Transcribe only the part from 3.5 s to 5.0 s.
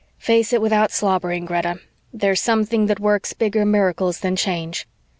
miracles than Change."